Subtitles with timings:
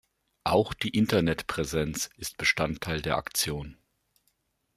[0.45, 3.77] Auch die Internet-Präsenz ist Bestandteil der Aktion.